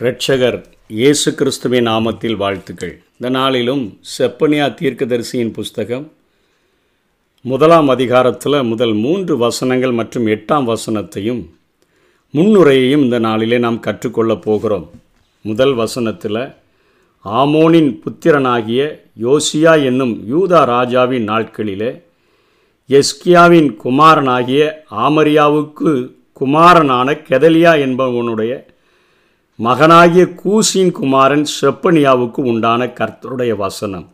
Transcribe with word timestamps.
இரட்சகர் 0.00 0.64
இயேசு 0.88 1.34
கிறிஸ்துவின் 1.34 1.86
நாமத்தில் 1.86 2.36
வாழ்த்துக்கள். 2.36 3.02
இந்த 3.12 3.28
நாளிலும் 3.28 3.98
செப்பனியா 4.18 4.66
தீர்க்கதரிசியின் 4.80 5.52
புஸ்தகம் 5.52 6.12
முதலாம் 7.42 7.88
அதிகாரத்தில் 7.88 8.62
முதல் 8.62 8.92
மூன்று 8.92 9.36
வசனங்கள் 9.36 9.92
மற்றும் 9.92 10.26
எட்டாம் 10.26 10.74
வசனத்தையும் 10.74 11.42
முன்னுரையையும் 12.34 13.04
இந்த 13.04 13.18
நாளிலே 13.18 13.58
நாம் 13.58 13.80
கற்றுக்கொள்ளப் 13.80 14.42
போகிறோம். 14.42 14.90
முதல் 15.42 15.74
வசனத்தில் 15.74 16.54
ஆமோனின் 17.24 18.00
புத்திரனாகிய 18.04 19.00
யோசியா 19.20 19.84
என்னும் 19.84 20.24
யூதா 20.30 20.64
ராஜாவின் 20.64 21.28
நாட்களிலே 21.28 22.02
எஸ்கியாவின் 22.86 23.76
குமாரனாகிய 23.76 24.84
ஆமரியாவுக்கு 24.90 26.12
குமாரனான 26.32 27.20
கெதலியா 27.28 27.74
என்பவனுடைய 27.86 28.76
மகனாகிய 29.58 30.24
கூசின் 30.42 30.90
குமாரன் 30.90 31.46
செப்பனியாவுக்கு 31.60 32.40
உண்டான 32.50 32.86
கர்த்தருடைய 32.86 33.56
வசனம். 33.56 34.04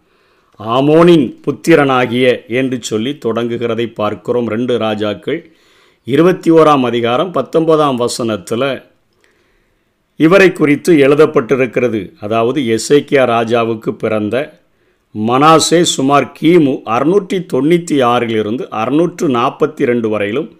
ஆமோனின் 0.61 1.27
புத்திரனாகிய 1.45 2.27
என்று 2.49 2.79
சொல்லி 2.83 3.19
தொடங்குகிறதை 3.25 3.87
பார்க்கிறோம். 3.93 4.49
ரெண்டு 4.49 4.79
ராஜாக்கள். 4.79 5.41
இருபத்தி 6.05 6.51
ஓராம் 6.51 6.83
அதிகாரம் 6.83 7.31
பத்தொன்பதாம் 7.31 7.97
வசனத்தில் 7.97 8.69
இவரை 10.17 10.53
குறித்து 10.53 10.93
எழுதப்பட்டிருக்கிறது. 10.97 12.13
அதாவது 12.21 12.61
எசேக்கியா 12.77 13.25
ராஜாவுக்கு 13.37 13.93
பிறந்த 13.93 14.63
மனாசே 15.15 15.83
சுமார் 15.83 16.33
கிமு 16.39 16.75
அறுநூற்றி 16.85 17.39
தொண்ணூற்றி 17.53 17.97
ஆறிலிருந்து 18.13 18.65
அறுநூற்று 18.71 19.29
நாற்பத்தி 19.29 19.85
ரெண்டு 19.85 20.09
வரையிலும் 20.09 20.53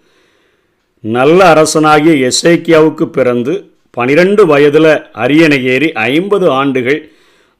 நல்ல 0.99 1.39
அரசனாகிய 1.53 2.13
எசேக்கியாவுக்கு 2.29 3.05
பிறந்து 3.07 3.74
பனிரெண்டு 3.95 4.43
வயதில் 4.51 4.93
அரியணை 5.23 5.59
ஏறி 5.73 5.89
ஐம்பது 6.13 6.47
ஆண்டுகள் 6.59 7.01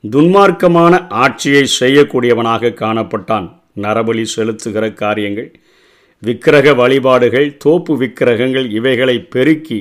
துன்மார்க்கமான 0.04 0.94
ஆட்சியை 1.24 1.64
செய்யக்கூடியவனாக 1.80 2.74
காணப்பட்டான். 2.82 3.48
நரபலி 3.84 4.26
செலுத்துகிற 4.36 4.86
காரியங்கள் 5.04 5.50
விக்கிரக 6.24 6.68
வழிபாடுகள் 6.82 7.48
தோப்பு 7.64 7.94
விக்கிரகங்கள் 8.02 8.68
இவைகளை 8.80 9.18
பெருக்கி 9.34 9.80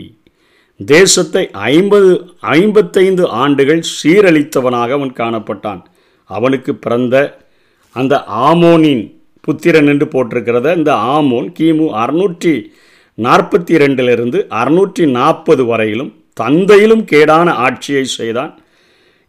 தேசத்தை 0.80 1.42
ஐம்பது 1.74 2.10
ஐம்பத்தைந்து 2.56 3.24
ஆண்டுகள் 3.42 3.82
சீரழித்தவனாக 3.96 4.92
அவன் 4.98 5.12
காணப்பட்டான். 5.20 5.82
அவனுக்கு 6.30 6.72
பிறந்த 6.74 7.16
அந்த 7.96 8.14
ஆமோனின் 8.48 9.04
புத்திரன் 9.46 9.88
என்று 9.92 10.06
போட்டிருக்கிறத 10.12 10.68
இந்த 10.78 10.92
ஆமோன் 11.16 11.48
கிமு 11.58 11.86
அறுநூற்றி 12.02 12.54
நாற்பத்தி 13.18 13.74
ரெண்டிலிருந்து 13.82 14.38
அறுநூற்றி 14.60 15.04
நாற்பது 15.18 15.62
வரையிலும் 15.70 16.12
தந்தையிலும் 16.40 17.04
கேடான 17.12 17.48
ஆட்சியை 17.66 18.04
செய்தான். 18.18 18.52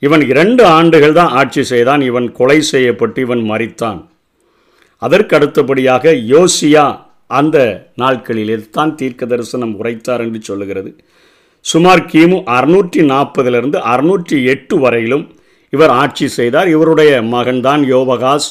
இவன் 0.01 0.23
இரண்டு 0.31 0.63
ஆண்டுகள் 0.77 1.17
தான் 1.19 1.33
ஆட்சி 1.39 1.63
செய்தான். 1.71 2.01
இவன் 2.09 2.27
கொலை 2.39 2.59
செய்யப்பட்டு 2.73 3.19
இவன் 3.27 3.43
மறித்தான் 3.51 3.99
அதற்கு 5.01 5.33
அடுத்தபடியாக 5.37 6.11
யோசியா 6.33 6.85
அந்த 7.39 7.57
நாட்களிலே 8.01 8.55
தான் 8.77 8.95
தீர்க்க 8.99 9.25
தரிசனம் 9.31 9.73
உரைத்தார் 9.79 10.23
என்று 10.25 10.39
சொல்லுகிறது. 10.49 10.89
சுமார் 11.65 12.01
கிமு 12.11 12.37
அறுநூற்றி 12.57 13.01
நாற்பதிலிருந்து 13.11 13.77
அறுநூற்றி 13.93 14.37
எட்டு 14.53 14.75
வரையிலும் 14.83 15.25
இவர் 15.73 15.93
ஆட்சி 16.01 16.27
செய்தார். 16.37 16.67
இவருடைய 16.75 17.11
மகன்தான் 17.35 17.83
யோபகாஸ் 17.93 18.49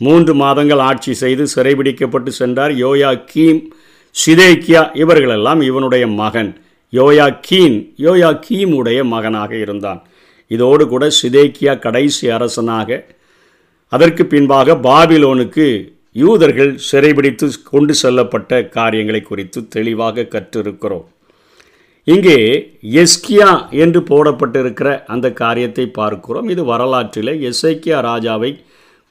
மூன்று 0.00 0.32
மாதங்கள் 0.42 0.82
ஆட்சி 0.90 1.12
செய்து 1.22 1.44
சிறைபிடிக்கப்பட்டு 1.54 2.30
சென்றார். 2.40 2.72
யோயா 2.84 3.10
கீம் 3.32 3.60
சிதேக்கியா 4.14 4.82
இவர்களெல்லாம் 5.02 5.60
இவனுடைய 5.70 6.06
மகன். 6.22 6.52
யோயா 6.92 7.26
கீன் 7.46 7.78
யோயா 8.06 8.30
கீமுடைய 8.46 9.00
மகனாக 9.12 9.52
இருந்தான். 9.64 10.00
இதோடு 10.50 10.84
கூட 10.88 11.04
சிதேக்கியா 11.18 11.74
கடைசி 11.86 12.26
அரசனாக 12.36 12.98
அதற்கு 13.92 14.22
பின்பாக 14.32 14.74
பாபிலோனுக்கு 14.88 15.66
யூதர்கள் 16.22 16.72
சிறைபிடித்து 16.88 17.46
கொண்டு 17.70 17.94
செல்லப்பட்ட 18.02 18.68
காரியங்களை 18.76 19.20
குறித்து 19.22 19.58
தெளிவாக 19.74 20.26
கற்றிருக்கிறோம். 20.34 21.06
இங்கே 22.06 22.38
எஸ்கியா 23.02 23.50
என்று 23.82 24.00
போடப்பட்டிருக்கிற 24.10 24.88
அந்த 25.14 25.26
காரியத்தை 25.42 25.86
பார்க்கிறோம். 26.00 26.48
இது 26.54 26.62
வரலாற்றில் 26.72 27.32
எசைக்கியா 27.50 27.98
ராஜாவை 28.10 28.50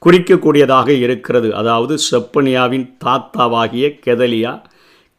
குறிக்கக்கூடியதாக 0.02 0.88
இருக்கிறது. 1.04 1.48
அதாவது 1.60 1.94
செப்பனியாவின் 2.10 2.86
தாத்தாவாகிய 3.04 3.88
கெதலியா 4.06 4.52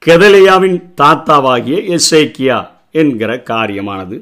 கெதலியாவின் 0.05 0.77
தாத்தாவாகிய 1.01 1.75
எசேக்கியா 1.97 2.57
என்கிற 3.01 3.31
காரியமானது. 3.49 4.17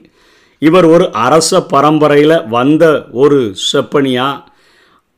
இவர் 0.59 0.86
ஒரு 0.86 1.06
அரச 1.25 1.62
பரம்பரையில் 1.74 2.36
வந்த 2.47 2.84
ஒரு 3.24 3.40
செப்பனியா 3.69 4.28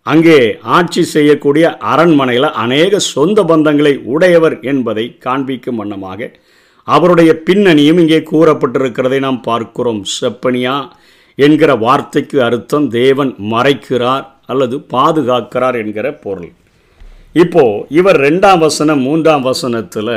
அங்கே 0.05 0.37
ஆட்சி 0.77 1.03
செய்யக்கூடிய 1.03 1.65
அரண்மனையில் 1.93 2.49
அநேக 2.63 2.99
சொந்த 3.13 3.43
பந்தங்களை 3.51 3.93
உடையவர் 4.13 4.57
என்பதை 4.71 5.05
காண்பிக்கும் 5.17 5.75
வண்ணமாக 5.75 6.31
அவருடைய 6.87 7.31
பின்னணியும் 7.49 8.01
இங்கே 8.05 8.21
கூறப்பட்டிருக்கிறதை 8.31 9.19
நாம் 9.19 9.41
பார்க்கிறோம். 9.41 10.01
செப்பனியா 10.17 10.75
என்கிற 11.35 11.71
வார்த்தைக்கு 11.85 12.39
அர்த்தம் 12.43 12.89
தேவன் 12.99 13.35
மறைக்கிறார் 13.53 14.25
அல்லது 14.45 14.77
பாதுகாக்கிறார் 14.95 15.77
என்கிற 15.83 16.07
பொருள். 16.25 16.51
இப்போ 17.35 17.63
இவர் 17.99 18.17
ரெண்டாம் 18.25 18.59
வசனம் 18.63 18.99
மூன்றாம் 18.99 19.45
வசனத்தில் 19.49 20.15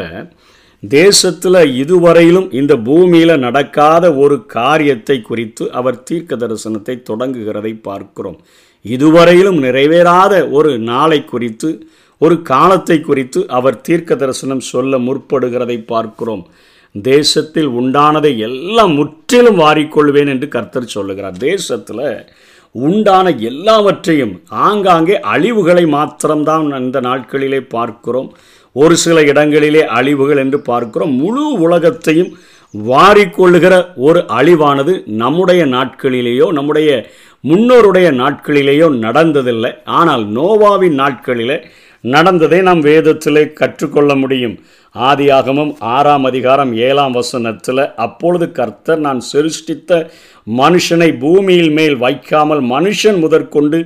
தேசத்தில் 0.82 1.60
இதுவரையிலும் 1.82 2.48
இந்த 2.52 2.72
பூமியில் 2.88 3.42
நடக்காத 3.44 4.06
ஒரு 4.22 4.36
காரியத்தை 4.56 5.16
குறித்து 5.20 5.64
அவர் 5.78 6.02
தீர்க்க 6.08 6.36
தரிசனத்தை 6.42 6.94
தொடங்குகிறதை 7.10 7.72
பார்க்கிறோம். 7.88 8.38
இதுவரையிலும் 8.84 9.58
நிறைவேறாத 9.66 10.34
ஒரு 10.50 10.72
நாளை 10.90 11.20
குறித்து 11.24 11.70
ஒரு 12.20 12.36
காலத்தை 12.52 12.98
குறித்து 13.00 13.40
அவர் 13.58 13.80
தீர்க்க 13.86 14.20
தரிசனம் 14.22 14.62
சொல்ல 14.72 14.98
முற்படுகிறதை 14.98 15.78
பார்க்கிறோம். 15.92 16.44
தேசத்தில் 16.94 17.70
உண்டானதை 17.80 18.32
எல்லாம் 18.48 18.92
முற்றிலும் 19.00 19.58
வாரிக்கொள்வேன் 19.64 20.30
என்று 20.34 20.48
கர்த்தர் 20.48 20.94
சொல்லுகிறார். 20.96 21.36
தேசத்தில் 21.50 22.06
உண்டான 22.84 23.26
எல்லாவற்றையும் 23.50 24.34
ஆங்காங்கே 24.66 25.16
அழிவுகளை 25.34 25.84
மாத்திரம்தான் 25.94 26.66
இந்த 26.80 26.98
நாட்களிலே 27.00 27.60
பார்க்கிறோம். 27.74 28.28
ஒரு 28.76 28.94
சில 29.04 29.22
இடங்களிலே 29.30 29.82
அழிவுகள் 29.98 30.40
என்று 30.44 30.58
பார்க்கிறோம். 30.70 31.14
முழு 31.22 31.44
உலகத்தையும் 31.66 32.32
வாரிக்கொள்ளுகிற 32.74 33.74
ஒரு 34.06 34.20
அழிவானது 34.38 34.94
நம்முடைய 35.22 35.62
நாட்களிலேயோ 35.76 36.46
நம்முடைய 36.58 36.90
முன்னோருடைய 37.44 38.08
நாட்களிலேயோ 38.22 38.86
நடந்ததில்லை. 39.04 39.72
ஆனால் 39.98 40.24
நோவாவின் 40.38 40.96
நாட்களிலே 41.02 41.56
நடந்ததை 42.14 42.58
நாம் 42.68 42.82
வேதத்திலே 42.88 43.42
கற்றுக்கொள்ள 43.60 44.14
முடியும். 44.22 44.56
ஆதியாகமும் 44.94 45.72
ஆறாம் 45.94 46.24
அதிகாரம் 46.24 46.72
ஏழாம் 46.86 47.16
வசனத்தில் 47.18 47.82
அப்பொழுது 48.04 48.46
கர்த்தர் 48.58 49.00
நான் 49.06 49.20
சிருஷ்டித்த 49.32 49.98
மனுஷனை 50.60 51.08
பூமியில் 51.22 51.72
மேல் 51.78 51.96
வைக்காமல் 52.04 52.62
மனுஷன் 52.72 53.18
முதற்கொண்டு 53.24 53.78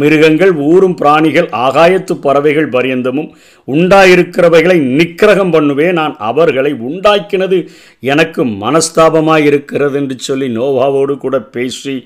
மிருகங்கள் 0.00 0.52
ஊரும் 0.70 0.96
பிராணிகள் 1.00 1.48
ஆகாயத்து 1.66 2.14
பறவைகள் 2.26 2.70
பரியந்தமும் 2.76 3.30
உண்டாயிருக்கிறவைகளை 3.68 4.78
நிக்கிரகம் 4.98 5.52
பண்ணுவே. 5.56 5.88
நான் 6.00 6.14
அவர்களை 6.30 6.72
உண்டாக்கினது 6.88 7.58
எனக்கு 8.12 8.44
மனஸ்தாபமாக 8.64 9.48
இருக்கிறது 9.50 9.98
என்று 10.02 10.18
சொல்லி 10.28 10.48
நோவாவோடு 10.58 11.16
கூட 11.16 11.38
பேசி 11.56 11.96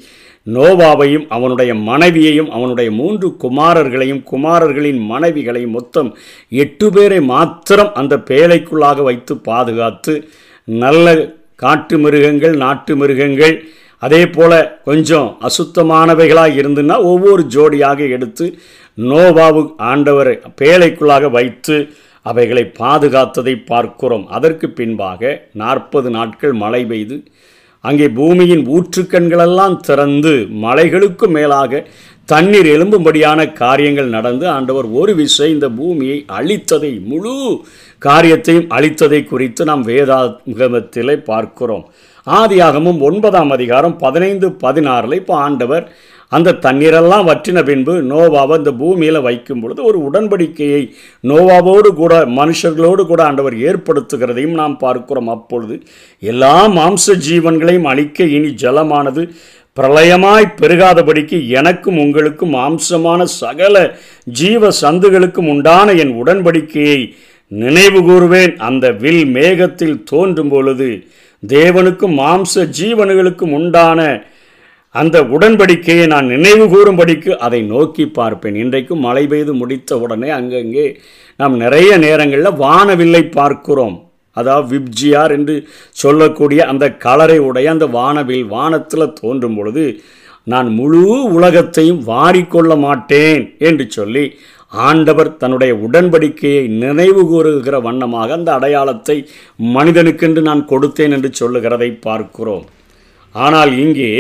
நோவாவையும் 0.47 1.27
அவனுடைய 1.29 1.75
மனைவியையும் 1.75 2.51
அவனுடைய 2.51 2.91
மூன்று 2.91 3.29
குமாரர்களையும் 3.29 4.23
குமாரர்களின் 4.23 4.99
மனைவிகளையும் 4.99 5.71
மொத்தம் 5.71 6.17
எட்டு 6.49 6.91
பேரை 6.91 7.21
மாத்திரம் 7.21 7.95
அந்த 7.95 8.17
பேழைக்குள்ளாக 8.17 9.03
வைத்து 9.03 9.37
பாதுகாத்து 9.37 10.29
நல்ல 10.65 11.35
காட்டு 11.55 11.99
மிருகங்கள் 11.99 12.57
நாட்டு 12.57 12.97
மிருகங்கள் 12.97 13.65
அதே 13.99 14.27
போல் 14.27 14.79
கொஞ்சம் 14.85 15.39
அசுத்தமானவைகளாக 15.41 16.57
இருந்துன்னா 16.61 17.03
ஒவ்வொரு 17.03 17.43
ஜோடியாக 17.43 18.11
எடுத்து 18.11 18.59
நோவாவு 18.99 19.75
ஆண்டவர் 19.77 20.53
பேழைக்குள்ளாக 20.63 21.31
வைத்து 21.31 21.89
அவைகளை 22.23 22.73
பாதுகாத்ததை 22.79 23.67
பார்க்கிறோம். 23.67 24.27
அதற்கு 24.27 24.71
பின்பாக 24.71 25.49
நாற்பது 25.53 26.11
நாட்கள் 26.11 26.53
மழை 26.53 26.85
பெய்து 26.85 27.25
அங்கே 27.85 28.09
பூமியின் 28.09 28.65
ஊற்றுக்கண்களெல்லாம் 28.69 29.77
திறந்து 29.81 30.33
மலைகளுக்கு 30.61 31.29
மேலாக 31.29 31.83
தண்ணீர் 32.29 32.67
எழும்பும்படியான 32.67 33.53
காரியங்கள் 33.53 34.09
நடந்து 34.09 34.49
ஆண்டவர் 34.49 34.87
ஒரு 34.93 35.15
விசை 35.15 35.51
இந்த 35.51 35.69
பூமியை 35.71 36.25
அழித்ததை 36.33 37.07
முழு 37.07 37.35
காரியத்தையும் 38.03 38.69
அழித்ததை 38.69 39.25
குறித்து 39.25 39.65
நாம் 39.65 39.87
வேதாகமத்திலே 39.87 41.17
பார்க்கிறோம். 41.23 41.85
ஆதியாகமும் 42.27 43.01
ஒன்பதாம் 43.01 43.51
அதிகாரம் 43.51 43.97
பதினைந்து 43.97 44.49
பதினாறில் 44.63 45.13
இப்போ 45.13 45.35
ஆண்டவர் 45.37 45.85
அந்த 46.33 46.57
தண்ணீரெல்லாம் 46.65 47.25
வற்றின 47.29 47.63
பின்பு 47.69 47.95
நோவாவை 48.11 48.57
இந்த 48.61 48.73
பூமியில் 48.81 49.25
வைக்கும் 49.27 49.63
பொழுது 49.63 49.81
ஒரு 49.91 49.99
உடன்படிக்கையை 50.09 50.83
நோவாவோடு 51.31 51.91
கூட 52.01 52.15
மனுஷர்களோடு 52.39 53.05
கூட 53.07 53.21
ஆண்டவர் 53.29 53.57
ஏற்படுத்துகிறதையும் 53.69 54.59
நாம் 54.61 54.77
பார்க்கிறோம். 54.85 55.31
அப்பொழுது 55.37 55.77
எல்லா 56.33 56.55
மாம்ச 56.77 57.17
ஜீவன்களையும் 57.29 57.89
அழிக்க 57.93 58.25
இனி 58.37 58.53
ஜலமானது 58.63 59.25
பிரளயமாய் 59.77 60.55
பெருகாதபடிக்கு 60.61 61.37
எனக்கும் 61.59 61.99
உங்களுக்கும் 61.99 62.55
மாம்சமான 62.55 63.21
சகல 63.41 63.77
ஜீவ 64.41 64.73
சந்துகளுக்கும் 64.83 65.51
உண்டான 65.55 65.93
என் 66.03 66.15
உடன்படிக்கையை 66.23 67.01
நினைவு 67.53 68.01
கூறுவேன். 68.09 68.53
அந்த 68.69 68.87
வில் 69.03 69.25
மேகத்தில் 69.37 70.03
தோன்றும் 70.11 70.49
பொழுது 70.49 70.91
தேவனுக்கும் 71.43 72.15
மாம்ச 72.23 72.65
ஜீவனுகளுக்கும் 72.79 73.55
உண்டான 73.59 74.01
அந்த 74.95 75.17
உடன்படிக்கையை 75.35 76.05
நான் 76.13 76.31
நினைவு 76.35 76.65
கூறும்படிக்கு 76.73 77.33
அதை 77.47 77.61
நோக்கி 77.73 78.05
பார்ப்பேன். 78.19 78.57
இன்றைக்கும் 78.63 79.05
மழை 79.07 79.25
பெய்து 79.33 79.53
முடித்த 79.61 79.99
உடனே 80.05 80.31
அங்கங்கே 80.39 80.87
நாம் 81.41 81.55
நிறைய 81.65 81.91
நேரங்களில் 82.05 82.59
வானவில்லை 82.65 83.23
பார்க்கிறோம். 83.39 83.97
அதாவது 84.37 84.69
விப்ஜியார் 84.75 85.33
என்று 85.37 85.55
சொல்லக்கூடிய 86.03 86.61
அந்த 86.73 86.85
கலரை 87.05 87.39
உடைய 87.49 87.69
அந்த 87.75 87.87
வானவில் 87.99 88.51
வானத்தில் 88.57 89.15
தோன்றும் 89.21 89.57
பொழுது 89.59 89.85
நான் 90.47 90.69
முழு 90.77 91.01
உலகத்தையும் 91.37 92.03
வாரிக்கொள்ள 92.11 92.73
மாட்டேன் 92.85 93.43
என்று 93.69 93.85
சொல்லி 93.97 94.25
ஆண்டவர் 94.73 95.31
தன்னுடைய 95.41 95.73
உடன்படிக்கையை 95.87 96.63
நினைவு 96.83 97.23
கூறுகிற 97.31 97.77
வண்ணமாக 97.87 98.33
அந்த 98.39 98.51
அடையாளத்தை 98.59 99.17
மனிதனுக்கென்று 99.77 100.43
நான் 100.51 100.63
கொடுத்தேன் 100.73 101.15
என்று 101.17 101.31
சொல்லுகிறதை 101.41 101.91
பார்க்கிறோம். 102.07 102.65
ஆனால் 103.35 103.73
இங்கே 103.85 104.11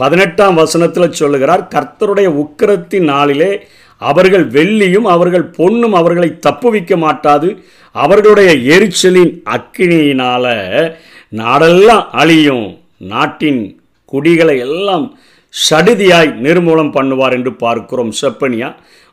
பதினெட்டாம் 0.00 0.58
வசனத்தில் 0.60 1.18
சொல்லுகிறார் 1.20 1.62
கர்த்தருடைய 1.74 2.28
உக்கிரத்தின் 2.42 3.06
நாளிலே 3.12 3.52
அவர்கள் 4.02 4.44
வெள்ளியும் 4.56 5.06
அவர்கள் 5.14 5.46
பொண்ணும் 5.58 5.96
அவர்களை 6.00 6.28
தப்புவிக்க 6.46 6.92
மாட்டாது. 7.04 7.48
அவர்களுடைய 7.96 8.50
எரிச்சலின் 8.74 9.32
அக்கினியினால 9.56 10.44
நாடெல்லாம் 11.40 12.06
அழியும். 12.20 12.66
நாட்டின் 13.12 13.60
குடிகளை 14.12 14.56
எல்லாம் 14.66 15.04
சடுதியாய் 15.54 16.30
நிர்மூலம் 16.46 16.94
பண்ணுவார் 16.96 17.34
என்று 17.38 17.52
பார்க்கிறோம். 17.64 18.12
செப்பனியா 18.20 18.68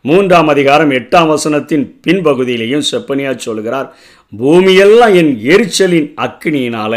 மூன்றாம் 0.05 0.49
அதிகாரம் 0.53 0.91
எட்டாம் 0.97 1.31
வசனத்தின் 1.33 1.85
பின்பகுதியிலையும் 2.05 2.87
செப்பனியா 2.91 3.31
சொல்கிறார் 3.45 3.87
பூமியெல்லாம் 4.31 5.13
என் 5.21 5.33
எரிச்சலின் 5.53 6.09
அக்கினியினால 6.25 6.93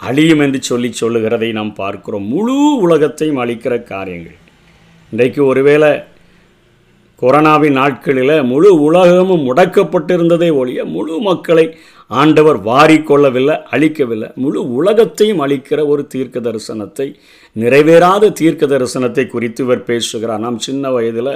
அழியும் 0.00 0.38
என்று 0.38 0.62
சொல்லி 0.62 0.92
சொல்லுகிறதை 0.92 1.52
நாம் 1.52 1.74
பார்க்கிறோம். 1.74 2.26
முழு 2.26 2.78
உலகத்தையும் 2.78 3.40
அழிக்கிற 3.44 3.82
காரியங்கள். 3.82 4.38
இன்றைக்கு 5.12 5.46
ஒருவேளை 5.46 5.90
கொரோனாவின் 7.22 7.78
நாட்களில் 7.80 8.34
முழு 8.42 8.68
உலகமும் 8.82 9.46
முடக்கப்பட்டிருந்ததே 9.48 10.48
ஒழிய 10.54 10.84
முழு 10.84 11.20
மக்களை 11.20 11.76
ஆண்டவர் 12.06 12.58
வாரிக்கொள்ளவில்லை 12.64 13.56
அழிக்கவில்லை. 13.70 14.28
முழு 14.34 14.60
உலகத்தையும் 14.72 15.42
அழிக்கிற 15.46 15.86
ஒரு 15.86 16.06
தீர்க்க 16.06 16.40
தரிசனத்தை 16.40 17.06
நிறைவேறாத 17.56 18.32
தீர்க்க 18.32 18.66
தரிசனத்தை 18.66 19.26
குறித்து 19.26 19.64
இவர் 19.64 19.84
பேசுகிறார். 19.84 20.44
நாம் 20.46 20.58
சின்ன 20.58 20.90
வயதில் 20.90 21.34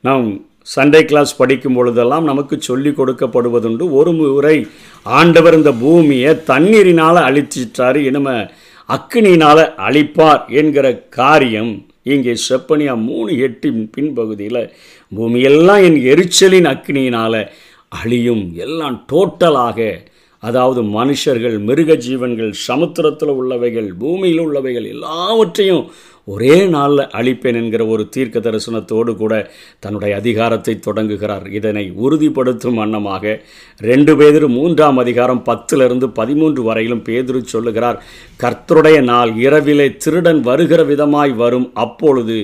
நாம் 0.00 0.26
சண்டே 0.66 1.00
கிளாஸ் 1.04 1.32
படிக்கும் 1.36 1.74
பொழுதெல்லாம் 1.74 2.24
நமக்கு 2.24 2.56
சொல்லி 2.60 2.90
கொடுக்கப்படுவதுண்டு. 2.90 3.84
ஒரு 3.90 4.12
முறை 4.12 4.56
ஆண்டவர் 5.02 5.54
இந்த 5.54 5.72
பூமியை 5.72 6.32
தண்ணீரினால் 6.52 7.20
அழிச்சிட்டார். 7.28 7.98
இனிமே 8.08 8.36
அக்கினியினால் 8.88 9.62
அழிப்பார் 9.86 10.42
என்கிற 10.60 10.86
காரியம் 11.18 11.72
இங்கே 12.02 12.34
செப்பனியா 12.48 12.94
மூணு 13.08 13.32
எட்டின் 13.46 13.82
பின்பகுதியில் 13.96 14.62
பூமியெல்லாம் 15.16 15.82
என் 15.88 16.00
எரிச்சலின் 16.12 16.70
அக்னியினால் 16.74 17.40
அழியும். 17.88 18.44
எல்லாம் 18.54 18.96
டோட்டலாக 19.12 19.78
அதாவது 20.42 20.82
மனுஷர்கள் 20.82 21.58
மிருக 21.58 21.96
ஜீவன்கள் 21.96 22.52
சமுத்திரத்தில் 22.66 23.28
உள்ளவைகள் 23.28 23.88
பூமியில் 23.98 24.40
உள்ளவைகள் 24.40 24.86
எல்லாவற்றையும் 24.88 25.90
ஒரே 26.24 26.66
நாளில் 26.66 27.02
அழிப்பேன் 27.08 27.54
என்கிற 27.54 27.86
ஒரு 27.86 28.08
தீர்க்க 28.08 28.38
தரிசனத்தோடு 28.38 29.16
கூட 29.16 29.50
தன்னுடைய 29.78 30.16
அதிகாரத்தை 30.16 30.78
தொடங்குகிறார். 30.78 31.46
இதனை 31.48 31.84
உறுதிப்படுத்தும் 31.90 32.74
வண்ணமாக 32.74 33.42
ரெண்டு 33.80 34.16
பேதிரு 34.16 34.48
மூன்றாம் 34.48 34.96
அதிகாரம் 34.96 35.44
பத்திலிருந்து 35.46 36.08
பதிமூன்று 36.08 36.62
வரையிலும் 36.62 37.04
பேதிரு 37.04 37.40
சொல்லுகிறார் 37.44 38.02
கர்த்தருடைய 38.40 39.02
நாள் 39.02 39.32
இரவிலே 39.36 39.96
திருடன் 39.96 40.40
வருகிற 40.40 40.84
விதமாய் 40.84 41.34
வரும் 41.34 41.70
அப்பொழுது 41.74 42.38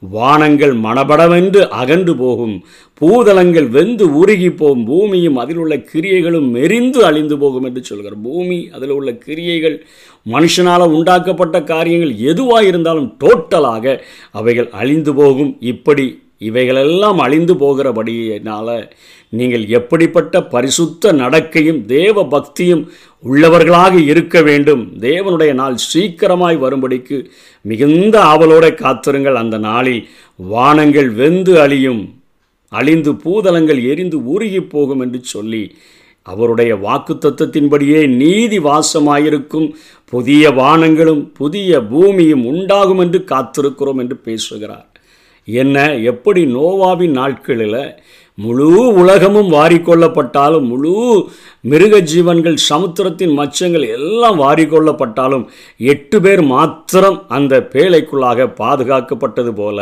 வானங்கள் 0.00 0.74
மணபடவென்று 0.74 1.68
அகன்று 1.68 2.16
போகும். 2.16 2.64
பூதலங்கள் 3.00 3.68
வெந்து 3.68 4.18
உருகி 4.18 4.50
போகும் 4.50 4.84
பூமியும் 4.84 5.36
அதில் 5.36 5.56
உள்ள 5.56 5.76
கிரியைகளும் 5.76 6.48
மெரிந்து 6.54 6.96
அழிந்து 6.96 7.38
போகும் 7.38 7.64
என்று 7.64 7.84
சொல்கிறார். 7.84 8.16
பூமி 8.22 8.68
அதில் 8.72 8.90
உள்ள 8.90 9.12
கிரியைகள் 9.12 9.86
மனுஷனால் 10.26 10.92
உண்டாக்கப்பட்ட 10.92 11.62
காரியங்கள் 11.62 12.16
எதுவாக 12.16 12.66
இருந்தாலும் 12.66 13.16
டோட்டலாக 13.24 14.00
அவைகள் 14.32 14.70
அழிந்து 14.70 15.14
போகும். 15.14 15.56
இப்படி 15.60 16.26
இவைகளெல்லாம் 16.38 17.18
அழிந்து 17.18 17.54
போகிறபடியினால் 17.54 18.90
நீங்கள் 19.28 19.66
எப்படிப்பட்ட 19.66 20.42
பரிசுத்த 20.42 21.12
நடக்கையும் 21.12 21.84
தேவ 21.84 22.26
பக்தியும் 22.26 22.90
உள்ளவர்களாக 23.24 24.04
இருக்க 24.04 24.42
வேண்டும். 24.42 24.92
தேவனுடைய 25.00 25.54
நாள் 25.54 25.76
சீக்கிரமாய் 25.94 26.58
வரும்படிக்கு 26.58 27.30
மிகுந்த 27.62 28.20
ஆவலோடு 28.20 28.74
காத்திருங்கள். 28.74 29.34
அந்த 29.34 29.58
நாளில் 29.58 30.08
வானங்கள் 30.36 31.10
வெந்து 31.10 31.60
அழியும். 31.60 32.22
அழிந்து 32.68 33.12
பூதலங்கள் 33.12 33.84
எரிந்து 33.84 34.26
உருகி 34.26 34.60
போகும் 34.60 35.00
என்று 35.00 35.20
சொல்லி 35.22 35.74
அவருடைய 36.22 36.76
வாக்கு 36.76 37.14
தத்துவத்தின்படியே 37.14 38.06
நீதி 38.06 38.58
வாசமாயிருக்கும். 38.58 39.72
புதிய 40.04 40.50
வானங்களும் 40.50 41.34
புதிய 41.34 41.80
பூமியும் 41.80 42.46
உண்டாகும் 42.46 42.98
என்று 42.98 43.24
காத்திருக்கிறோம் 43.26 43.98
என்று 43.98 44.16
பேசுகிறார். 44.16 44.88
என்ன? 45.44 45.94
எப்படி 45.94 46.44
நோவாவின் 46.44 47.10
நாட்களில் 47.10 47.94
முழு 48.38 48.66
உலகமும் 48.92 49.52
வாரிக்கொள்ளப்பட்டாலும் 49.52 50.66
முழு 50.66 50.92
மிருக 51.60 51.98
ஜீவன்கள் 52.00 52.58
சமுத்திரத்தின் 52.68 53.32
மச்சங்கள் 53.38 53.86
எல்லாம் 53.88 54.38
வாரிக்கொள்ளப்பட்டாலும் 54.40 55.44
எட்டு 55.92 56.20
பேர் 56.20 56.42
மாத்திரம் 56.42 57.18
அந்த 57.28 57.68
பேழைக்குள்ளாக 57.72 58.46
பாதுகாக்கப்பட்டது 58.60 59.52
போல. 59.52 59.78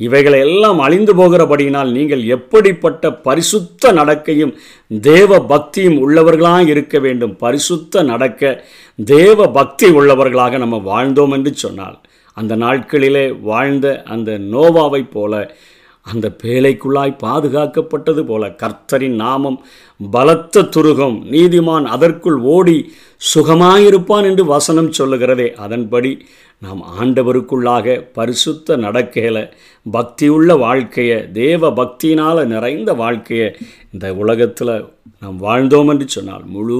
இவைகளை 0.00 0.40
எல்லாம் 0.40 0.78
அழிந்து 0.78 1.14
போகிறபடியினால் 1.14 1.90
நீங்கள் 1.90 2.22
எப்படிப்பட்ட 2.24 3.10
பரிசுத்த 3.12 3.92
நடக்கையும் 3.92 4.52
தேவ 4.88 5.40
பக்தியும் 5.44 5.98
உள்ளவர்களாக 6.02 6.68
இருக்க 6.68 6.98
வேண்டும். 6.98 7.36
பரிசுத்த 7.36 8.02
நடக்க 8.02 8.42
தேவ 9.14 9.48
பக்தி 9.48 9.86
உள்ளவர்களாக 9.86 10.58
நம்ம 10.58 10.78
வாழ்ந்தோம் 10.90 11.32
என்று 11.32 11.54
சொன்னால் 11.54 11.98
அந்த 12.36 12.56
நாட்களிலே 12.56 13.26
வாழ்ந்த 13.42 13.86
அந்த 14.06 14.38
நோவாவைப் 14.52 15.10
போல 15.10 15.56
அந்த 16.12 16.26
பேழைக்குள்ளாய் 16.42 17.20
பாதுகாக்கப்பட்டது 17.22 18.22
போல 18.26 18.48
கர்த்தரின் 18.62 19.16
நாமம் 19.24 19.58
பலத்த 20.10 20.62
துருகம் 20.74 21.16
நீதிமான் 21.34 21.86
அதற்குள் 21.94 22.38
ஓடி 22.54 22.76
சுகமாயிருப்பான் 23.34 24.26
என்று 24.30 24.44
வசனம் 24.54 24.90
சொல்லுகிறதே. 24.98 25.48
அதன்படி 25.64 26.12
நாம் 26.62 26.82
ஆண்டவருக்குள்ளாக 27.00 27.96
பரிசுத்த 28.12 28.76
நடக்கையில் 28.76 29.42
பக்தியுள்ள 29.86 30.58
வாழ்க்கையை 30.58 31.18
தேவ 31.32 31.70
பக்தியினால் 31.70 32.40
நிறைந்த 32.46 32.92
வாழ்க்கையை 33.02 33.48
இந்த 33.92 34.06
உலகத்தில் 34.14 34.74
நாம் 35.20 35.36
வாழ்ந்தோம் 35.42 35.90
என்று 35.92 36.08
சொன்னால் 36.08 36.44
முழு 36.54 36.78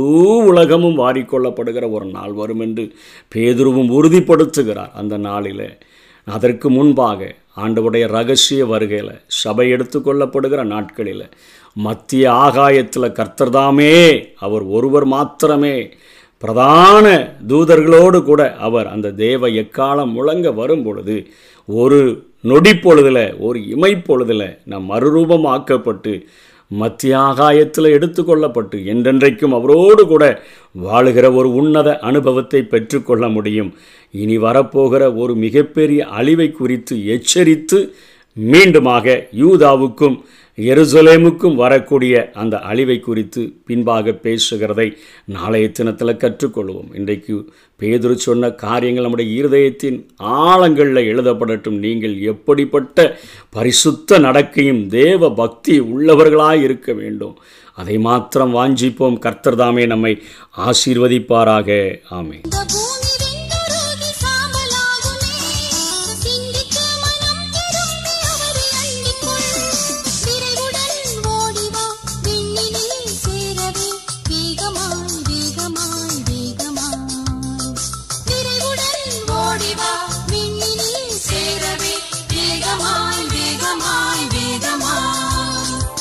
உலகமும் 0.51 0.99
வாரிக்கொள்ளப்படுகிற 0.99 1.85
ஒரு 1.91 2.09
நாள் 2.17 2.35
வரும் 2.41 2.61
என்று 2.61 2.87
பேதுருவும் 3.35 3.93
உறுதிப்படுத்துகிறார் 3.99 4.93
அந்த 5.03 5.17
நாளில். 5.29 5.69
அதற்கு 6.27 6.69
முன்பாக 6.71 7.21
ஆண்டவுடைய 7.59 8.05
ரகசிய 8.09 8.63
வருகையில் 8.67 9.15
சபை 9.39 9.67
எடுத்துக்கொள்ளப்படுகிற 9.75 10.63
நாட்களில் 10.67 11.25
மத்திய 11.77 12.25
ஆகாயத்தில் 12.43 13.17
கர்த்தர்தாமே 13.17 13.95
அவர் 14.39 14.65
ஒருவர் 14.71 15.07
மாத்திரமே 15.07 15.77
பிரதான 16.43 17.07
தூதர்களோடு 17.49 18.19
கூட 18.23 18.43
அவர் 18.61 18.89
அந்த 18.89 19.09
தேவ 19.19 19.49
எக்காலம் 19.59 20.13
முழங்க 20.13 20.49
வரும் 20.53 20.85
பொழுது 20.85 21.17
ஒரு 21.69 21.99
நொடி 22.43 22.73
பொழுதில் 22.77 23.25
ஒரு 23.39 23.59
இமை 23.67 23.93
பொழுதில் 24.01 24.49
நம் 24.65 24.87
மறுரூபமாக்கப்பட்டு 24.91 26.13
மத்திய 26.71 27.19
ஆகாயத்தில் 27.19 27.95
எடுத்துக்கொள்ளப்பட்டு 27.97 28.79
என்றென்றைக்கும் 28.93 29.55
அவரோடு 29.55 30.07
கூட 30.07 30.25
வாழுகிற 30.85 31.35
ஒரு 31.35 31.55
உன்னத 31.55 31.99
அனுபவத்தை 31.99 32.63
பெற்றுக்கொள்ள 32.63 33.29
முடியும். 33.29 33.71
இனி 34.11 34.39
வரப்போகிற 34.39 35.17
ஒரு 35.17 35.35
மிகப்பெரிய 35.35 36.07
அழிவை 36.07 36.53
குறித்து 36.53 36.97
எச்சரித்து 37.07 37.93
மீண்டுமாக 38.37 39.23
யூதாவுக்கும் 39.37 40.19
எருசலேமுக்கும் 40.59 41.55
வரக்கூடிய 41.55 42.31
அந்த 42.35 42.59
அழிவை 42.59 43.01
குறித்து 43.01 43.53
பின்பாக 43.67 44.11
பேசுகிறதை 44.11 44.97
நாளைய 45.25 45.71
தினத்தில் 45.71 46.17
கற்றுக்கொள்வோம். 46.17 46.95
இன்றைக்கு 46.95 47.53
பேதுரு 47.81 48.13
சொன்ன 48.13 48.51
காரியங்கள் 48.51 49.03
நம்முடைய 49.03 49.43
இருதயத்தின் 49.43 50.07
ஆழங்களில் 50.19 51.09
எழுதப்படட்டும். 51.13 51.79
நீங்கள் 51.79 52.21
எப்படிப்பட்ட 52.21 53.19
பரிசுத்த 53.51 54.19
நடக்கையும் 54.19 54.87
தேவ 54.87 55.35
பக்தி 55.35 55.81
உள்ளவர்களாக 55.81 56.63
இருக்க 56.63 56.93
வேண்டும். 56.93 57.39
அதை 57.75 57.99
மாத்திரம் 57.99 58.55
வாஞ்சிப்போம். 58.55 59.19
கர்த்தர்தாமே 59.27 59.87
நம்மை 59.87 60.23
ஆசீர்வதிப்பாராக. 60.57 61.99
ஆமே 62.11 62.41